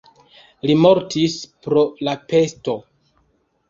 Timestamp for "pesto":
2.35-2.79